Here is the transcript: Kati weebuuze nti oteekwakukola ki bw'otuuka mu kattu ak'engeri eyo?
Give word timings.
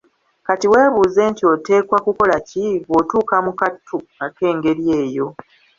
Kati 0.47 0.65
weebuuze 0.73 1.21
nti 1.31 1.43
oteekwakukola 1.53 2.35
ki 2.47 2.65
bw'otuuka 2.85 3.35
mu 3.45 3.51
kattu 3.59 3.97
ak'engeri 4.25 4.85
eyo? 5.01 5.27